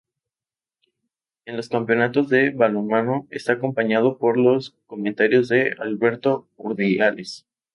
En 1.45 1.57
los 1.57 1.69
campeonatos 1.69 2.27
de 2.29 2.49
balonmano 2.49 3.27
está 3.29 3.53
acompañado 3.53 4.17
por 4.17 4.35
los 4.35 4.75
comentarios 4.87 5.47
de 5.49 5.75
Alberto 5.79 6.49
Urdiales. 6.57 7.45